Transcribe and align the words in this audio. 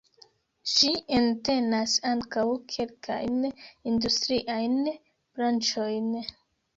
Ĝi 0.69 0.87
entenas 1.17 1.91
ankaŭ 2.11 2.45
kelkajn 2.75 3.35
industriajn 3.91 4.73
branĉojn. 5.03 6.09